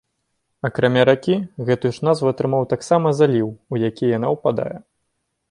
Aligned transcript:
Акрамя 0.69 1.03
ракі, 1.09 1.35
гэтую 1.67 1.91
ж 1.97 2.07
назву 2.07 2.31
атрымаў 2.33 2.67
таксама 2.73 3.07
заліў, 3.19 3.53
у 3.75 3.83
які 3.87 4.13
яна 4.17 4.27
ўпадае. 4.39 4.73